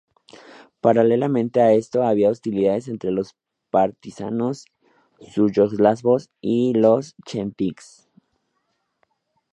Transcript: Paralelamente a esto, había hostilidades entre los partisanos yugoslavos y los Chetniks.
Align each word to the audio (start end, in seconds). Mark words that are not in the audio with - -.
Paralelamente 0.81 1.61
a 1.61 1.73
esto, 1.73 2.01
había 2.01 2.31
hostilidades 2.31 2.87
entre 2.87 3.11
los 3.11 3.35
partisanos 3.69 4.65
yugoslavos 5.19 6.31
y 6.41 6.73
los 6.73 7.13
Chetniks. 7.23 8.09